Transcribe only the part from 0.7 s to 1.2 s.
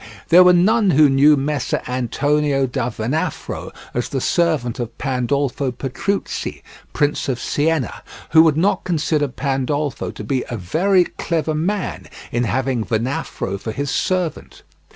who